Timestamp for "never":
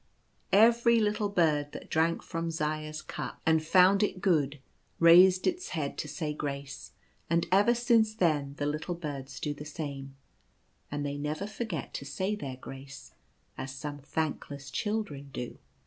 11.19-11.45